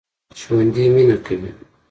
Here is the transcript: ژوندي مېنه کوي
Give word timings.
ژوندي 0.39 0.85
مېنه 0.93 1.17
کوي 1.25 1.49